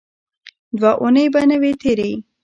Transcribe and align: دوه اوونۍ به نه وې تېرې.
دوه 0.79 0.91
اوونۍ 1.01 1.25
به 1.33 1.41
نه 1.49 1.57
وې 1.61 1.71
تېرې. 1.81 2.11